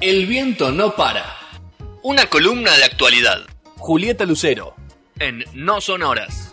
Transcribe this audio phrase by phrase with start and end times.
[0.00, 1.24] El viento no para.
[2.02, 3.46] Una columna de actualidad.
[3.76, 4.74] Julieta Lucero.
[5.20, 6.47] En No Son Horas.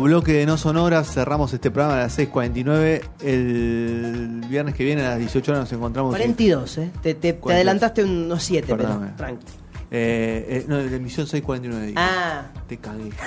[0.00, 3.02] Bloque de No Sonoras, cerramos este programa a las 6.49.
[3.22, 6.10] El viernes que viene a las 18 horas nos encontramos.
[6.14, 6.90] en- 42, ¿eh?
[7.02, 7.54] Te, te- te 42.
[7.54, 9.46] adelantaste unos 7, pero tranqui.
[9.90, 11.86] Eh, eh, no, la emisión 6.49.
[11.86, 12.00] digo.
[12.00, 13.10] Ah, Te cagué.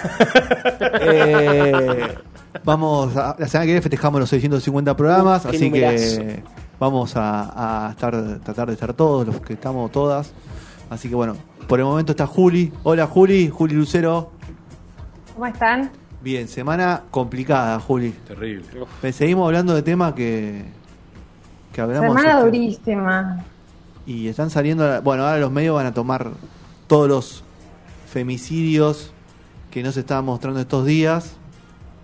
[1.02, 2.16] Eh,
[2.64, 6.20] vamos, a- la semana que viene festejamos los 650 programas, así numerazo.
[6.22, 6.44] que
[6.80, 10.32] vamos a, a estar, tratar de estar todos, los que estamos todas.
[10.90, 11.36] Así que bueno,
[11.68, 12.72] por el momento está Juli.
[12.84, 14.32] Hola Juli, Juli Lucero.
[15.34, 15.92] ¿Cómo están?
[16.22, 18.12] Bien, semana complicada, Juli.
[18.28, 18.66] Terrible.
[19.12, 20.64] Seguimos hablando de temas que,
[21.72, 22.08] que hablamos.
[22.08, 23.46] Semana este, durísima.
[24.06, 26.32] y están saliendo, bueno, ahora los medios van a tomar
[26.88, 27.44] todos los
[28.08, 29.14] femicidios
[29.72, 31.38] que no se estaban mostrando estos días,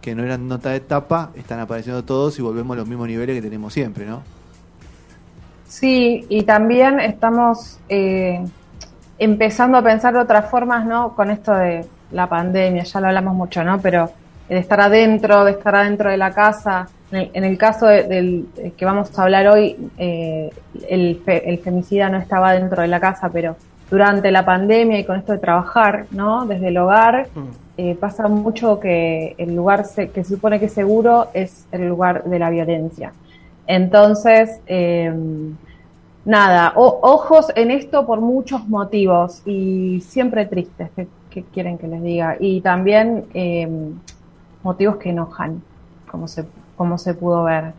[0.01, 3.35] que no eran nota de etapa, están apareciendo todos y volvemos a los mismos niveles
[3.35, 4.21] que tenemos siempre, ¿no?
[5.67, 8.45] Sí, y también estamos eh,
[9.17, 11.15] empezando a pensar de otras formas, ¿no?
[11.15, 13.79] Con esto de la pandemia, ya lo hablamos mucho, ¿no?
[13.79, 14.09] Pero
[14.49, 16.87] de estar adentro, de estar adentro de la casa.
[17.11, 20.49] En el, en el caso de- del eh, que vamos a hablar hoy, eh,
[20.89, 23.55] el, fe- el femicida no estaba dentro de la casa, pero
[23.89, 26.45] durante la pandemia y con esto de trabajar, ¿no?
[26.45, 27.27] Desde el hogar,
[27.77, 31.87] eh, pasa mucho que el lugar se- que se supone que es seguro es el
[31.89, 33.11] lugar de la violencia.
[33.67, 35.13] Entonces, eh,
[36.25, 40.89] nada, o- ojos en esto por muchos motivos y siempre tristes,
[41.35, 43.67] que quieren que les diga, y también eh,
[44.63, 45.61] motivos que enojan,
[46.09, 46.45] como se,
[46.77, 47.73] como se pudo ver.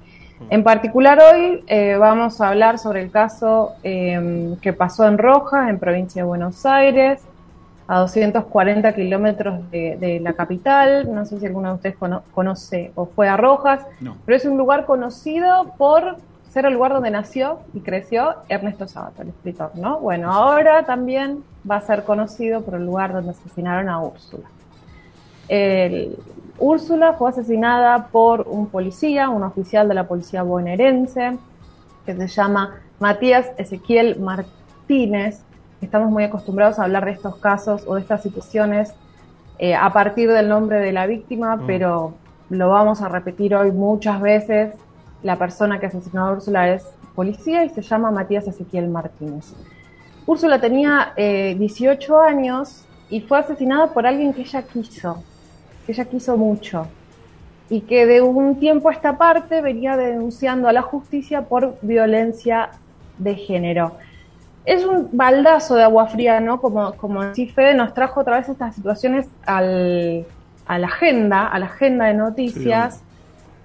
[0.50, 5.70] En particular hoy eh, vamos a hablar sobre el caso eh, que pasó en Rojas,
[5.70, 7.22] en provincia de Buenos Aires,
[7.88, 11.14] a 240 kilómetros de, de la capital.
[11.14, 14.16] No sé si alguno de ustedes cono- conoce o fue a Rojas, No.
[14.26, 16.16] pero es un lugar conocido por
[16.50, 19.98] ser el lugar donde nació y creció Ernesto Sabato, el escritor, ¿no?
[19.98, 24.48] Bueno, ahora también va a ser conocido por el lugar donde asesinaron a Úrsula.
[25.48, 26.16] El-
[26.58, 31.36] Úrsula fue asesinada por un policía, un oficial de la policía bonaerense,
[32.06, 35.42] que se llama Matías Ezequiel Martínez.
[35.82, 38.94] Estamos muy acostumbrados a hablar de estos casos o de estas situaciones
[39.58, 42.14] eh, a partir del nombre de la víctima, pero
[42.48, 44.72] lo vamos a repetir hoy muchas veces.
[45.26, 46.84] La persona que asesinó a Úrsula es
[47.16, 49.54] policía y se llama Matías Ezequiel Martínez.
[50.24, 55.24] Úrsula tenía eh, 18 años y fue asesinada por alguien que ella quiso,
[55.84, 56.86] que ella quiso mucho
[57.68, 62.70] y que de un tiempo a esta parte venía denunciando a la justicia por violencia
[63.18, 63.96] de género.
[64.64, 66.60] Es un baldazo de agua fría, ¿no?
[66.60, 70.24] Como, como decía Fede, nos trajo otra vez estas situaciones al,
[70.68, 73.02] a la agenda, a la agenda de noticias,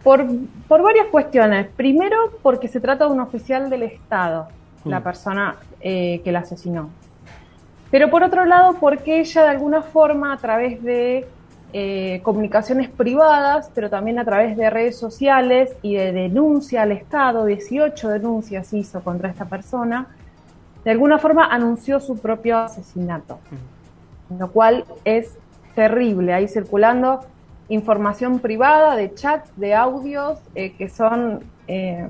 [0.04, 0.26] por,
[0.68, 1.68] por varias cuestiones.
[1.76, 4.48] Primero, porque se trata de un oficial del Estado,
[4.86, 6.90] la persona eh, que la asesinó.
[7.92, 11.28] Pero por otro lado, porque ella de alguna forma, a través de
[11.74, 17.46] eh, comunicaciones privadas, pero también a través de redes sociales y de denuncia al Estado,
[17.46, 20.08] 18 denuncias hizo contra esta persona,
[20.84, 23.40] de alguna forma anunció su propio asesinato,
[24.38, 25.38] lo cual es
[25.76, 26.34] terrible.
[26.34, 27.22] Ahí circulando
[27.72, 32.08] información privada de chats, de audios eh, que son eh,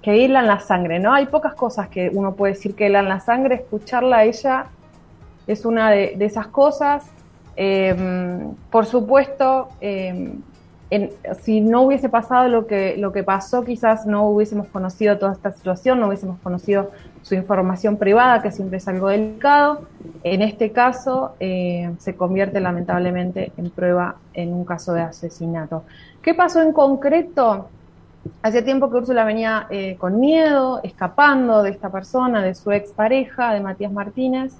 [0.00, 1.12] que hilan la sangre, ¿no?
[1.12, 4.66] Hay pocas cosas que uno puede decir que hilan la sangre, escucharla a ella
[5.46, 7.04] es una de, esas cosas.
[7.56, 7.94] Eh,
[8.70, 10.38] por supuesto, eh,
[10.90, 11.10] en-
[11.42, 15.50] si no hubiese pasado lo que, lo que pasó, quizás no hubiésemos conocido toda esta
[15.52, 16.90] situación, no hubiésemos conocido
[17.22, 19.88] su información privada, que siempre es algo delicado.
[20.24, 25.84] En este caso, eh, se convierte lamentablemente en prueba en un caso de asesinato.
[26.22, 27.68] ¿Qué pasó en concreto?
[28.40, 33.52] Hacía tiempo que Úrsula venía eh, con miedo, escapando de esta persona, de su expareja,
[33.52, 34.54] de Matías Martínez.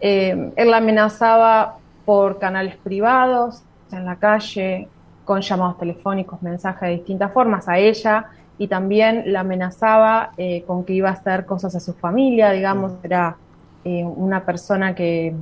[0.00, 3.62] Eh, él la amenazaba por canales privados,
[3.92, 4.88] en la calle,
[5.24, 8.26] con llamados telefónicos, mensajes de distintas formas a ella
[8.58, 10.32] y también la amenazaba
[10.66, 13.36] con que iba a hacer cosas a su familia, digamos, era
[13.84, 15.34] eh, una persona que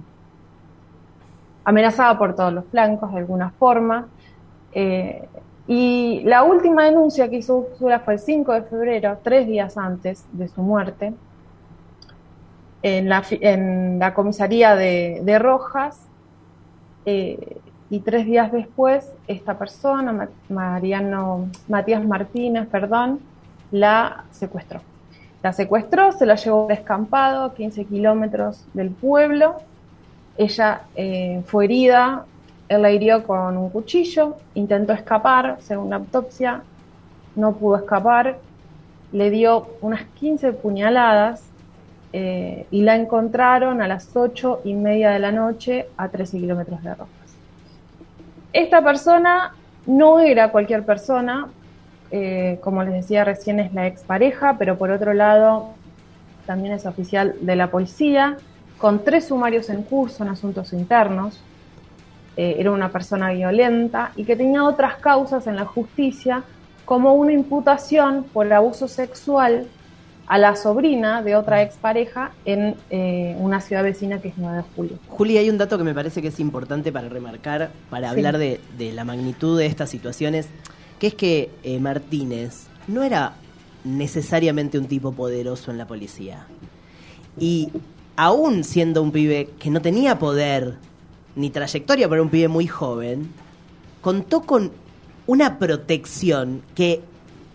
[1.65, 4.09] amenazaba por todos los flancos de alguna forma.
[4.73, 5.29] Eh,
[5.67, 10.27] Y la última denuncia que hizo Úrsula fue el 5 de febrero, tres días antes
[10.33, 11.15] de su muerte,
[12.83, 16.01] en la, comisaría de, Rojas.
[17.07, 17.59] Eh,
[17.89, 23.21] y tres días después, esta persona, Mariano, Matías Martínez, perdón,
[23.73, 24.81] la secuestró.
[25.43, 29.57] La secuestró, se la llevó descampado a 15 kilómetros del pueblo.
[30.37, 32.27] Ella eh, fue herida,
[32.69, 36.63] él la hirió con un cuchillo, intentó escapar, según la autopsia,
[37.37, 38.39] no pudo escapar,
[39.13, 41.43] le dio unas 15 puñaladas
[42.13, 46.83] eh, y la encontraron a las 8 y media de la noche a 13 kilómetros
[46.83, 47.09] de Rojas.
[48.53, 49.55] Esta persona
[49.87, 51.49] no era cualquier persona,
[52.11, 55.71] eh, como les decía recién, es la expareja, pero por otro lado
[56.47, 58.37] también es oficial de la policía,
[58.79, 61.41] con tres sumarios en curso en asuntos internos.
[62.37, 66.43] Eh, era una persona violenta y que tenía otras causas en la justicia,
[66.85, 69.67] como una imputación por abuso sexual
[70.27, 74.63] a la sobrina de otra expareja en eh, una ciudad vecina que es 9 de
[74.75, 74.99] julio.
[75.09, 78.61] Juli, hay un dato que me parece que es importante para remarcar, para hablar de,
[78.79, 80.49] de la magnitud de estas situaciones
[81.01, 83.35] que es que eh, Martínez no era
[83.83, 86.47] necesariamente un tipo poderoso en la policía.
[87.39, 87.71] Y
[88.17, 90.77] aún siendo un pibe que no tenía poder
[91.35, 93.33] ni trayectoria, pero un pibe muy joven,
[94.03, 94.73] contó con
[95.27, 97.01] una protección que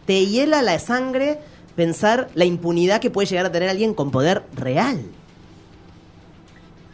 [0.06, 1.40] te hiela la sangre
[1.76, 5.02] pensar la impunidad que puede llegar a tener alguien con poder real.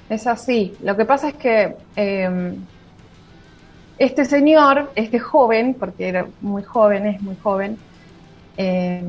[0.09, 0.73] Es así.
[0.83, 2.57] Lo que pasa es que em,
[4.01, 7.77] este señor, este joven, porque era muy joven, es muy joven,
[8.57, 9.03] eh,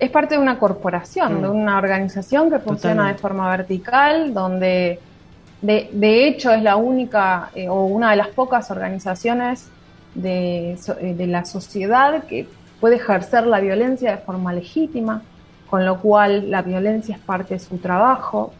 [0.00, 1.52] es parte de una corporación, de mm.
[1.52, 4.98] una organización que funciona de forma vertical, donde
[5.62, 9.68] de, hecho es la única eh, o una de las pocas organizaciones
[10.16, 12.48] de, eh, de, la sociedad que
[12.80, 15.22] puede ejercer la violencia de forma legítima,
[15.70, 18.52] con lo cual la violencia es parte de su trabajo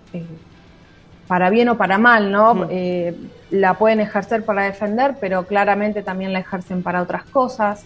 [1.27, 2.67] para bien o para mal, ¿no?
[2.71, 3.17] Eh,
[3.51, 7.85] la pueden ejercer para defender, pero claramente también la ejercen para otras cosas.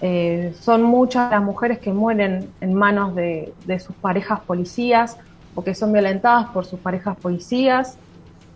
[0.00, 5.16] Eh, son muchas las mujeres que mueren en manos de, sus parejas policías
[5.54, 7.96] o que son violentadas por sus parejas policías.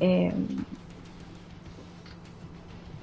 [0.00, 0.32] Eh,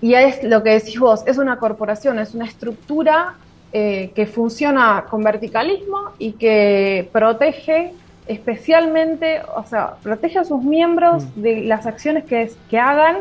[0.02, 3.36] y es lo que decís vos, es una corporación, es una estructura
[3.72, 7.94] que funciona con verticalismo y que protege
[8.28, 11.42] especialmente, o sea, protege a sus miembros mm.
[11.42, 13.18] de las acciones que, que hagan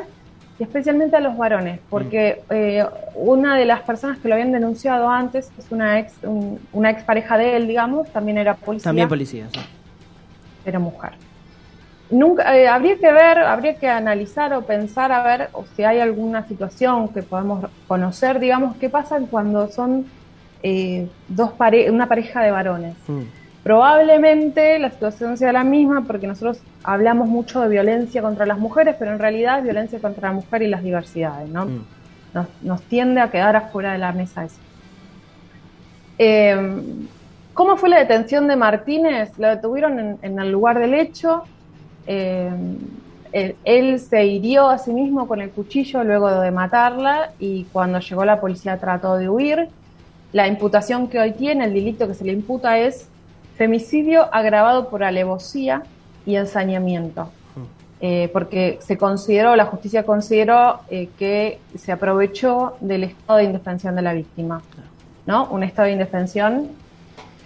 [0.59, 2.53] y especialmente a los varones, porque mm.
[2.55, 6.15] eh, una de las personas que lo habían denunciado antes es una ex,
[6.73, 8.85] una ex pareja de él, digamos, también era policía.
[8.85, 9.61] También policía, sí.
[10.65, 11.13] Era mujer.
[12.11, 16.01] Nunca, eh, habría que ver, habría que analizar o pensar a ver o si hay
[16.01, 20.07] alguna situación que podemos conocer, digamos, qué pasa cuando son
[20.63, 22.95] eh, dos pare una pareja de varones.
[23.09, 23.23] Mm.
[23.65, 28.95] Probablemente la situación sea la misma porque nosotros hablamos mucho de violencia contra las mujeres,
[28.99, 31.65] pero en realidad es violencia contra la mujer y las diversidades, ¿no?
[31.65, 31.85] Mm.
[32.63, 34.59] Nos, tiende a quedar afuera de la mesa eso.
[36.19, 36.57] Eh,
[37.55, 39.31] ¿Cómo fue la detención de Martínez?
[39.39, 41.45] Lo detuvieron en, el lugar del hecho.
[42.07, 42.51] Eh,
[43.33, 48.25] él, se hirió a sí mismo con el cuchillo luego de matarla y cuando llegó
[48.27, 49.69] la policía trató de huir.
[50.33, 53.09] La imputación que hoy tiene, el delito que se le imputa es
[53.57, 55.83] Femicidio agravado por alevosía
[56.27, 57.31] y ensañamiento.
[58.01, 63.97] Eh, porque se consideró, la justicia consideró eh, que se aprovechó del estado de indefensión
[63.97, 64.61] de la víctima,
[65.25, 65.47] ¿no?
[65.47, 66.69] Un estado de indefensión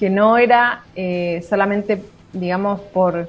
[0.00, 3.28] que no era eh, solamente, digamos, por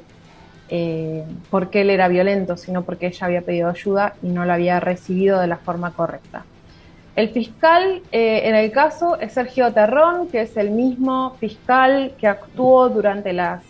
[1.49, 5.39] porque él era violento, sino porque ella había pedido ayuda y no la había recibido
[5.39, 6.45] de la forma correcta.
[7.19, 12.27] El fiscal eh, en el caso es Sergio Terrón, que es el mismo fiscal que
[12.27, 13.61] actuó durante las,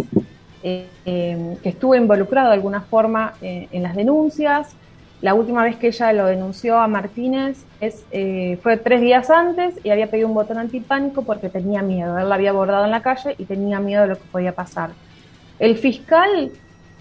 [0.62, 4.76] eh, em, que estuvo involucrado de alguna forma eh, en las denuncias.
[5.22, 8.06] La última vez que ella lo denunció a Martínez es,
[8.62, 12.20] fue tres días antes y había pedido un botón antipánico porque tenía miedo.
[12.20, 14.92] Él la había abordado en la calle y tenía miedo de lo que podía pasar.
[15.58, 16.52] El fiscal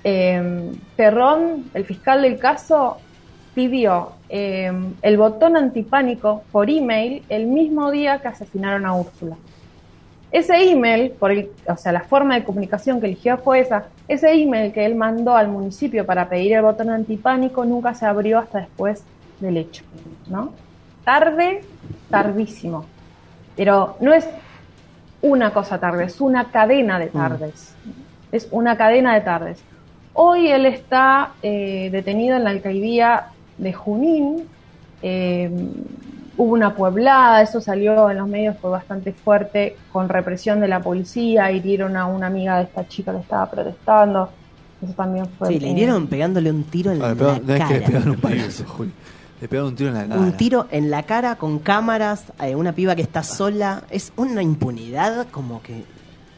[0.02, 2.97] em, Terrón, el fiscal del caso,
[3.58, 4.70] pidió eh,
[5.02, 9.36] el botón antipánico por email el mismo día que asesinaron a Úrsula.
[10.30, 13.86] Ese email, por o sea, la forma de comunicación que eligió fue esa.
[14.06, 18.38] Ese email que él mandó al municipio para pedir el botón antipánico nunca se abrió
[18.38, 19.02] hasta después
[19.40, 19.82] del hecho,
[20.28, 20.52] ¿no?
[21.02, 21.62] Tarde,
[22.10, 22.84] tardísimo.
[23.56, 24.28] Pero no es
[25.20, 27.12] una cosa tarde, es una cadena de mm.
[27.12, 27.74] tardes.
[28.30, 29.64] Es una cadena de tardes.
[30.12, 34.44] Hoy él está eh, detenido en la alcaldía de Junín,
[35.02, 35.50] eh,
[36.36, 40.80] hubo una pueblada, eso salió en los medios, fue bastante fuerte, con represión de la
[40.80, 44.30] policía, hirieron a una amiga de esta chica que estaba protestando.
[44.82, 45.48] Eso también fue.
[45.48, 47.68] Sí, le hirieron pegándole un tiro en Ah, la no es cara.
[47.68, 48.92] que le pegaron un Juli.
[49.40, 50.20] Le pegaron un tiro en la cara.
[50.20, 53.82] Un tiro en la cara con cámaras, eh, una piba que está sola.
[53.90, 55.82] Es una impunidad como que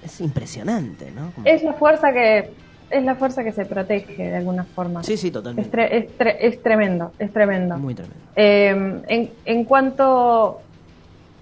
[0.03, 1.31] es impresionante, ¿no?
[1.35, 2.51] Como- Es la fuerza que
[2.91, 5.03] es la fuerza que se protege de alguna forma.
[5.05, 5.71] Sí, sí, Es, totalmente.
[5.71, 7.77] tre- es, tre- es tremendo, es tremendo.
[7.79, 8.19] Muy tremendo.
[8.37, 10.61] Eh, en, en cuanto.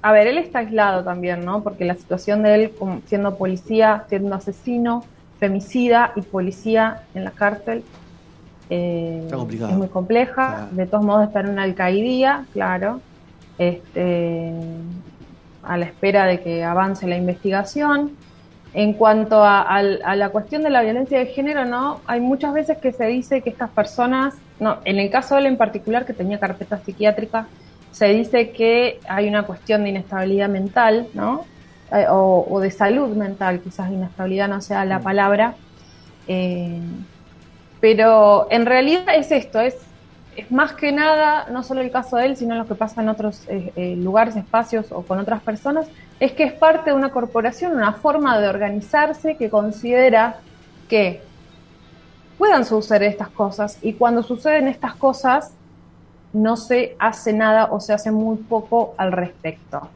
[0.01, 1.63] A ver, él está aislado también, ¿no?
[1.63, 2.73] Porque la situación de él,
[3.07, 5.05] siendo policía, siendo asesino,
[5.41, 7.83] femicida y policía en la cárcel,
[8.71, 9.71] eh, Está complicado.
[9.73, 10.35] es muy compleja.
[10.35, 10.69] Claro.
[10.73, 13.01] De todos modos, está en una alcaidía, claro.
[13.59, 14.53] Este,
[15.65, 18.13] a la espera de que avance la investigación.
[18.75, 22.93] En cuanto a, la cuestión de la violencia de género, no, hay muchas veces que
[22.93, 26.39] se dice que estas personas, no, en el caso de él en particular, que tenía
[26.39, 27.47] carpeta psiquiátrica,
[27.91, 31.47] se dice que hay una cuestión de inestabilidad mental, ¿no?
[31.91, 35.55] Eh, o, o de salud mental, quizás inestabilidad no sea la palabra.
[36.29, 36.81] Eh,
[37.81, 39.77] pero en realidad es esto, es,
[40.37, 43.09] es más que nada, no solo el caso de él, sino lo que pasa en
[43.09, 45.87] otros eh, eh, lugares, espacios o con otras personas,
[46.21, 50.37] es que es parte de una corporación, una forma de organizarse que considera
[50.89, 51.23] que
[52.37, 55.53] puedan suceder estas cosas y cuando suceden estas cosas
[56.33, 59.89] no se hace nada o se hace muy poco al respecto.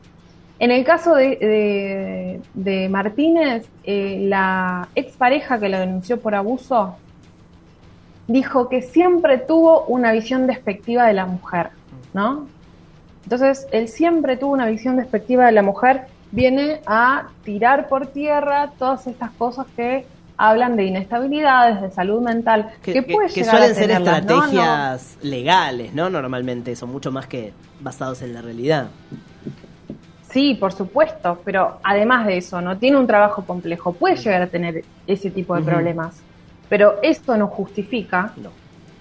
[0.58, 6.96] En el caso de, de- Martínez, eh, la expareja que lo denunció por abuso
[8.28, 11.70] dijo que siempre tuvo una visión despectiva de la mujer,
[12.14, 12.46] ¿no?
[13.24, 18.70] Entonces, él siempre tuvo una visión despectiva de la mujer, viene a tirar por tierra
[18.78, 23.34] todas estas cosas que hablan de inestabilidades, de salud mental, que, Que, que- puede que
[23.34, 26.10] llegar a suelen ser estrategias legales, ¿no?
[26.10, 28.88] Normalmente, son mucho más que basados en la realidad.
[30.30, 34.46] Sí, por supuesto, pero además de eso, no tiene un trabajo complejo, puede llegar a
[34.46, 36.22] tener ese tipo de problemas,
[36.70, 38.48] pero esto no justifica No.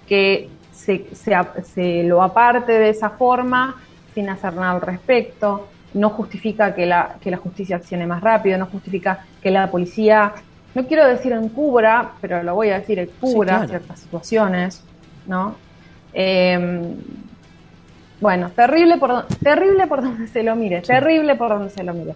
[0.06, 1.32] que se, se,
[1.64, 3.76] se lo aparte de esa forma
[4.14, 8.58] sin hacer nada al respecto, no justifica que la, que la justicia accione más rápido,
[8.58, 10.32] no justifica que la policía,
[10.74, 13.68] no quiero decir encubra, pero lo voy a decir encubra claro.
[13.68, 14.82] ciertas situaciones,
[15.26, 15.54] ¿no?
[16.14, 16.94] Eh,
[18.22, 22.14] bueno, terrible por, terrible por donde se lo mire, terrible por donde se lo mire.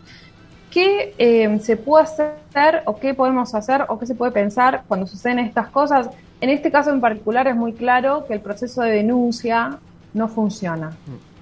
[0.71, 5.09] ¿Qué eh, se puede hacer o qué podemos hacer o qué se puede pensar cuando
[5.09, 6.09] suceden estas cosas?
[6.41, 9.79] En este caso en particular es muy claro que el proceso de denuncia
[10.15, 10.93] no funciona.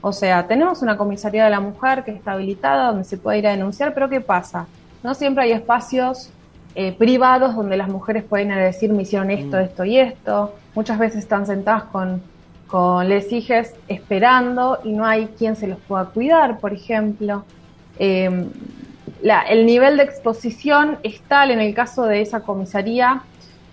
[0.06, 3.46] O sea, tenemos una comisaría de la mujer que está habilitada donde se puede ir
[3.46, 4.66] a denunciar, pero ¿qué pasa?
[5.02, 6.28] No siempre hay espacios
[6.74, 9.60] eh, privados donde las mujeres pueden ir a decir me hicieron esto, Mm.
[9.60, 10.60] esto y esto.
[10.74, 12.20] Muchas veces están sentadas con,
[12.66, 17.46] con les hijes esperando y no hay quien se los pueda cuidar, por ejemplo.
[17.98, 18.50] Eh,
[19.22, 23.22] la- el nivel de exposición es tal en el caso de esa comisaría.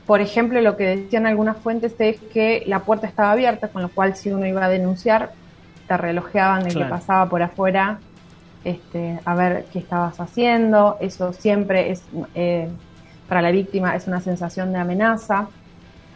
[0.05, 3.89] Por ejemplo, lo que decían algunas fuentes es que la puerta estaba abierta, con lo
[3.89, 5.31] cual si uno iba a denunciar,
[5.91, 6.87] te relojeaban de Claro.
[6.87, 7.99] que pasaba por afuera
[8.63, 10.97] este, a ver qué estabas haciendo.
[11.01, 12.69] Eso siempre es, eh,
[13.27, 15.49] para la víctima, es una sensación de amenaza.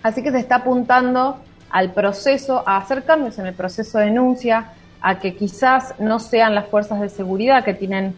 [0.02, 1.40] Así que se está apuntando
[1.72, 4.68] al proceso, a hacer cambios en el proceso de denuncia,
[5.02, 8.16] a que quizás no sean las fuerzas de seguridad que tienen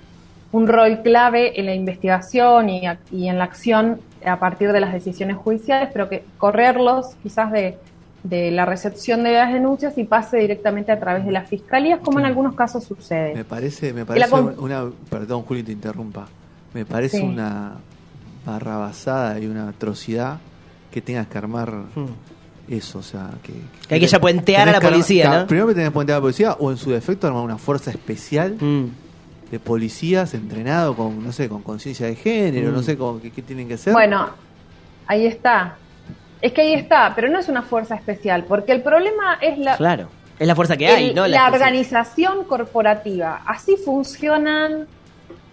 [0.51, 4.93] un rol clave en la investigación y, y en la acción a partir de las
[4.93, 7.79] decisiones judiciales, pero que correrlos quizás de,
[8.29, 12.19] de la recepción de las denuncias y pase directamente a través de las fiscalías, como
[12.19, 13.33] en algunos casos sucede.
[13.35, 16.27] Me parece, me parece una, perdón Juli te interrumpa,
[16.73, 17.23] me parece Sí.
[17.23, 17.73] una
[18.45, 20.39] barrabasada y una atrocidad
[20.91, 22.05] que tengas que armar Hmm.
[22.69, 23.53] eso, o sea, que,
[23.87, 25.47] Que hay que ya puentear a la armar- policía, ¿no?
[25.47, 27.91] Primero que tenés que puentear a la policía o en su defecto armar una fuerza
[27.91, 28.85] especial Mm.
[29.51, 32.73] de policías entrenado con, no sé, con conciencia de género, Mm.
[32.73, 33.93] no sé con qué, qué tienen que hacer.
[33.93, 34.27] Bueno,
[35.07, 35.77] ahí está.
[36.41, 39.77] Es que ahí está, pero no es una fuerza especial, porque el problema es la,
[39.77, 40.07] Claro.
[40.39, 41.27] Es la fuerza que hay, ¿no?
[41.27, 43.41] la organización corporativa.
[43.45, 44.87] Así funcionan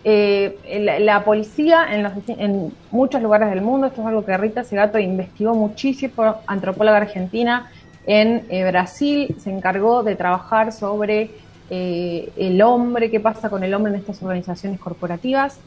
[0.07, 3.87] eh, la, la policía en, los, en muchos lugares del mundo.
[3.87, 7.71] Esto es algo que Rita Segato investigó muchísimo, antropóloga argentina.
[8.07, 11.31] En eh, Brasil se encargó de trabajar sobre
[11.71, 15.59] eh, el hombre, qué pasa con el hombre en estas organizaciones corporativas.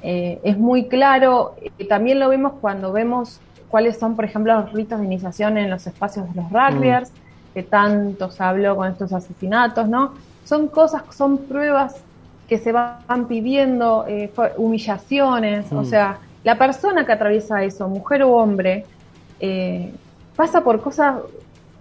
[0.00, 1.56] Es muy claro,
[1.88, 5.86] también lo vemos cuando vemos cuáles son, por ejemplo, los ritos de iniciación en los
[5.86, 7.12] espacios de los rugbyers,
[7.54, 10.14] que tanto se habló con estos asesinatos, ¿no?
[10.42, 12.06] Son cosas, son pruebas
[12.46, 15.84] que se van pidiendo, eh, humillaciones, o Mm.
[15.84, 18.90] sea, la persona que atraviesa eso, mujer o hombre,
[19.40, 19.98] eh,
[20.34, 21.20] pasa por cosas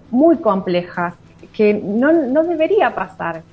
[0.10, 1.15] muy complejas
[1.53, 3.46] que no, no debería pasar.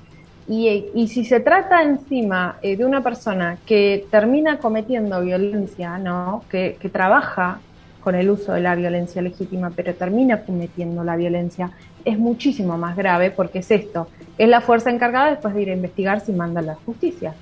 [0.47, 6.45] y, si se trata encima eh, de una persona que termina cometiendo violencia, ¿no?
[6.49, 7.64] Que, que, trabaja
[8.05, 11.71] con el uso de la violencia legítima, pero termina cometiendo la violencia,
[12.05, 14.07] es muchísimo más grave porque es esto,
[14.37, 17.33] es la fuerza encargada después de ir a investigar si manda la justicia.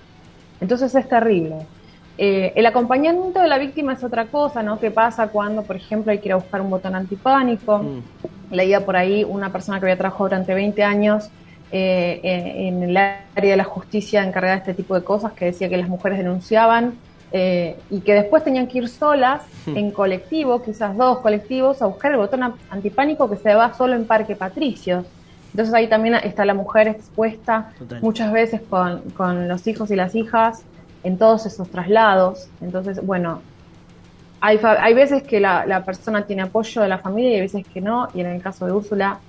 [0.62, 1.68] Entonces es terrible.
[2.18, 4.80] Eh, el acompañamiento de la víctima es otra cosa, ¿no?
[4.80, 7.80] ¿Qué pasa cuando, por ejemplo, hay que ir a buscar un botón antipánico?
[7.80, 8.54] Mm.
[8.56, 11.30] Leía por ahí una persona que había trabajado durante 20 años
[11.74, 15.68] eh, en el área de la justicia encargada de este tipo de cosas, que decía
[15.68, 16.94] que las mujeres denunciaban
[17.36, 19.76] eh, y que después tenían que ir solas hmm.
[19.76, 24.06] en colectivo, quizás dos colectivos, a buscar el botón antipánico que se va solo en
[24.06, 25.04] Parque Patricios.
[25.52, 27.72] Entonces ahí también está la mujer expuesta
[28.02, 30.64] muchas veces con, con, los hijos y las hijas
[31.04, 32.50] en todos esos traslados.
[32.62, 33.42] Entonces, bueno,
[34.40, 37.66] hay, hay veces que la, la persona tiene apoyo de la familia y hay veces
[37.68, 39.20] que no, y en el caso de Úrsula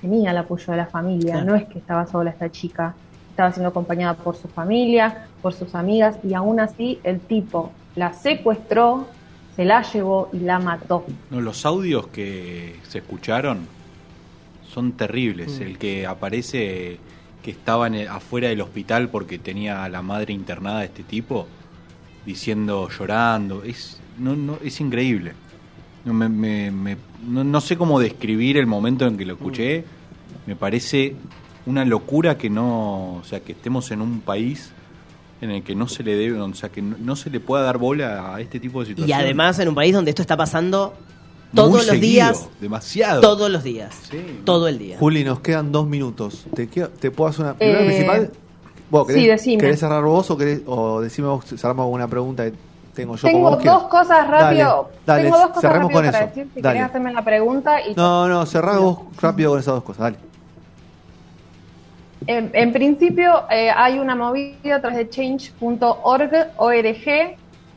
[0.00, 2.94] tenía el apoyo de la familia, no es que estaba sola esta chica,
[3.38, 8.12] estaba siendo acompañada por su familia, por sus amigas y aún así el tipo la
[8.12, 9.06] secuestró,
[9.54, 11.06] se la llevó y la mató.
[11.30, 13.68] No, los audios que se escucharon
[14.68, 15.60] son terribles.
[15.60, 15.62] Mm.
[15.62, 16.98] El que aparece
[17.40, 21.46] que estaba afuera del hospital porque tenía a la madre internada de este tipo,
[22.26, 25.34] diciendo, llorando, es, no, no, es increíble.
[26.04, 29.84] No, me, no, sé cómo describir el momento en que lo escuché.
[30.44, 31.14] Me parece
[31.68, 34.72] una locura que no, o sea, que estemos en un país
[35.40, 37.78] en el que no se le debe, o sea, que no, se le pueda dar
[37.78, 39.08] bola a este tipo de situaciones.
[39.08, 40.94] Y además en un país donde esto está pasando
[41.54, 42.48] todos los días.
[42.60, 43.20] Demasiado.
[43.20, 43.94] Todos los días.
[44.44, 44.96] Todo el día.
[44.98, 46.46] Juli, nos quedan dos minutos.
[46.54, 48.30] ¿Te, te puedo hacer una primera eh, principal?
[49.06, 52.54] ¿querés, sí, ¿Querés cerrar vos o, querés, o decime vos, cerramos alguna pregunta que
[52.94, 53.28] tengo yo?
[53.28, 54.90] Tengo dos cosas rápido.
[55.06, 56.28] Dale, tengo dos cosas cerremos con para eso.
[56.28, 57.86] decir si querés hacerme la pregunta.
[57.86, 60.00] Y no, no, cerrá vos rápido con esas dos cosas.
[60.00, 60.27] Dale.
[62.26, 66.30] En, principio eh, hay una movida a través de change.org,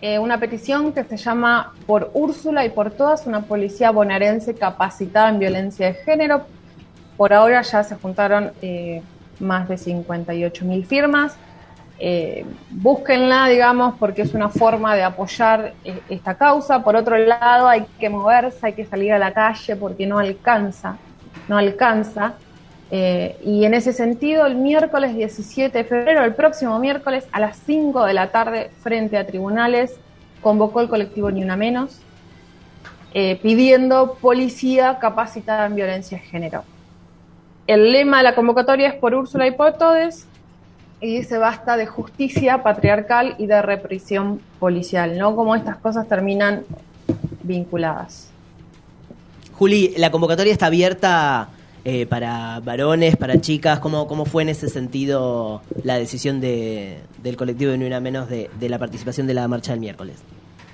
[0.02, 5.30] eh, una petición que se llama Por Úrsula y por todas, una policía bonaerense capacitada
[5.30, 6.42] en violencia de género.
[7.18, 9.04] Por ahora ya se juntaron eh,
[9.40, 11.38] más de 58 mil firmas.
[12.72, 15.74] búsquenla, digamos, porque es una forma de apoyar
[16.10, 16.84] esta causa.
[16.84, 20.98] Por otro lado, hay que moverse, hay que salir a la calle porque no alcanza,
[21.48, 22.34] no alcanza.
[22.94, 27.58] Eh, y en ese sentido, el miércoles 17 de febrero, el próximo miércoles a las
[27.66, 29.96] 5 de la tarde, frente a tribunales,
[30.42, 32.00] convocó el colectivo Ni Una Menos,
[33.14, 36.66] eh, pidiendo policía capacitada en violencia de género.
[37.66, 40.28] El lema de la convocatoria es por Úrsula y por todes,
[41.00, 45.36] y dice basta de justicia patriarcal y de represión policial, ¿no?
[45.38, 46.64] Como estas cosas terminan
[47.42, 48.32] vinculadas.
[49.54, 51.50] Juli, la convocatoria está abierta
[51.84, 53.80] eh, para varones, para chicas?
[53.80, 58.30] ¿Cómo, ¿Cómo fue en ese sentido la decisión de, del colectivo de Ni Una Menos
[58.30, 60.22] de, la participación de la marcha del miércoles?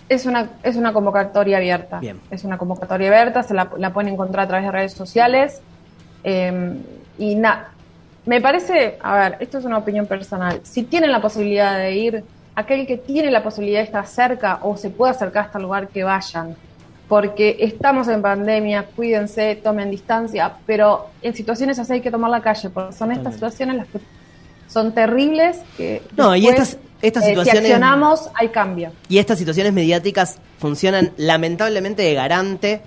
[0.10, 2.00] Es una, es una convocatoria abierta.
[2.00, 2.20] Bien.
[2.30, 5.62] Es una convocatoria abierta, se la, la pueden encontrar a través de redes sociales.
[6.24, 6.82] Em,
[7.17, 7.72] y nada,
[8.26, 10.60] me parece, a ver, esto es una opinión personal.
[10.63, 12.24] Si tienen la posibilidad de ir,
[12.56, 15.88] aquel que tiene la posibilidad de estar cerca o se puede acercar hasta el lugar,
[15.88, 16.56] que vayan
[17.08, 22.41] porque estamos en pandemia, cuídense, tomen distancia, pero en situaciones así hay que tomar la
[22.41, 24.00] calle, porque son estas situaciones las que
[24.67, 28.91] son terribles que no y estas estas eh, situaciones si accionamos hay cambio.
[29.08, 32.82] y estas situaciones mediáticas funcionan lamentablemente de garante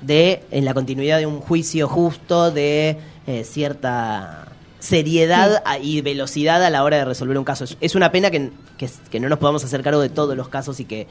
[0.00, 4.48] de en la continuidad de un juicio justo de eh, cierta
[4.84, 7.64] seriedad y velocidad a la hora de resolver un caso.
[7.80, 10.84] Es, una pena que, que, no nos podamos hacer cargo de todos los casos y
[10.84, 11.06] que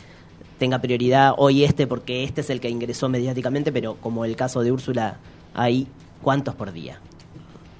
[0.64, 4.62] tenga prioridad hoy este porque este es el que ingresó mediáticamente, pero como el caso
[4.62, 5.18] de Úrsula,
[5.54, 5.90] hay
[6.22, 7.00] cuántos por día.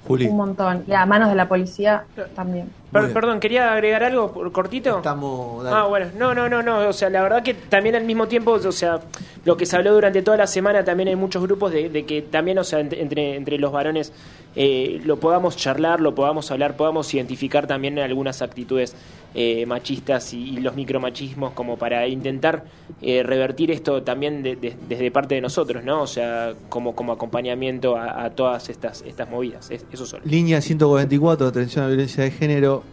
[0.06, 0.84] Un montón.
[0.86, 2.68] Y a manos de la policía también.
[3.12, 4.98] Perdón, quería agregar algo por cortito.
[4.98, 5.64] Estamos.
[5.66, 6.06] Ah, bueno.
[6.16, 6.88] No, no, no, no.
[6.88, 9.00] O sea, la verdad que también al mismo tiempo, o sea,
[9.44, 12.58] lo que se habló durante toda la semana, también hay muchos grupos de, que también,
[12.58, 14.12] o sea, entre, entre los varones
[14.56, 18.94] eh, lo podamos charlar, lo podamos hablar, podamos identificar también algunas actitudes
[19.34, 22.64] eh, machistas y, los micromachismos como para intentar
[23.02, 26.02] eh, revertir esto también desde parte de nosotros, ¿no?
[26.02, 29.70] O sea, como, como acompañamiento a, todas estas, estas movidas.
[29.70, 30.22] eso solo.
[30.24, 32.83] Línea 144, atención a la violencia de género.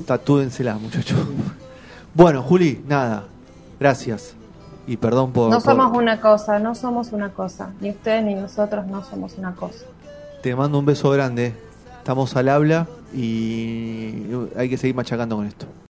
[0.00, 1.18] Tatúensela, muchachos.
[2.14, 3.24] Bueno, Juli, nada.
[3.78, 4.34] Gracias.
[4.86, 5.50] Y perdón por...
[5.50, 7.70] No somos una cosa, no somos una cosa.
[7.80, 9.84] Ni ustedes ni nosotros no somos una cosa.
[10.42, 11.54] Te mando un beso grande.
[11.98, 14.24] Estamos al habla y
[14.56, 15.66] hay que seguir machacando con esto.